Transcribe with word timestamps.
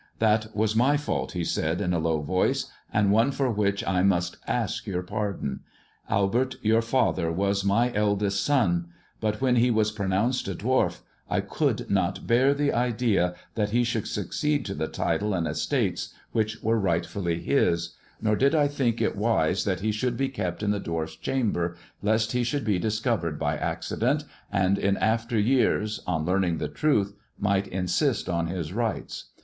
"That 0.17 0.55
was 0.55 0.75
my 0.75 0.97
fault," 0.97 1.33
he 1.33 1.43
said, 1.43 1.79
in 1.79 1.93
a 1.93 1.99
low 1.99 2.21
voice," 2.23 2.71
and 2.91 3.11
one 3.11 3.29
for 3.31 3.51
which 3.51 3.85
I 3.85 4.01
must 4.01 4.35
ask 4.47 4.87
your 4.87 5.03
pardon. 5.03 5.59
Albert, 6.09 6.55
your 6.63 6.81
father^ 6.81 7.15
THE 7.17 7.21
dwarf's 7.29 7.61
chamber 7.61 7.73
159 7.73 7.73
was 7.77 7.93
my 7.93 7.93
eldest 7.93 8.43
son; 8.43 8.87
but 9.19 9.41
when 9.41 9.57
he 9.57 9.69
was 9.69 9.91
pronounced 9.91 10.47
a 10.47 10.55
dwarf 10.55 11.01
I 11.29 11.41
could 11.41 11.91
not 11.91 12.25
bear 12.25 12.55
the 12.55 12.73
idea 12.73 13.35
that 13.53 13.69
he 13.69 13.83
should 13.83 14.07
succeed 14.07 14.65
to 14.65 14.73
the 14.73 14.87
title 14.87 15.35
and 15.35 15.47
estates, 15.47 16.11
which 16.31 16.63
were 16.63 16.79
rightfully 16.79 17.39
his, 17.39 17.93
nor 18.19 18.35
did 18.35 18.55
I 18.55 18.67
think 18.67 19.01
it 19.03 19.15
wise 19.15 19.65
that 19.65 19.81
he 19.81 19.91
should 19.91 20.17
be 20.17 20.29
kept 20.29 20.63
in 20.63 20.71
the 20.71 20.81
dwarf's 20.81 21.15
chamber, 21.15 21.77
lest 22.01 22.31
he 22.31 22.43
should 22.43 22.65
be 22.65 22.79
discovered 22.79 23.37
by 23.37 23.55
accident, 23.55 24.23
and 24.51 24.79
in 24.79 24.97
after 24.97 25.37
years, 25.37 26.01
on 26.07 26.25
learning 26.25 26.57
the 26.57 26.69
truth, 26.69 27.13
might 27.37 27.67
insist 27.67 28.27
on 28.29 28.47
his 28.47 28.73
rights. 28.73 29.25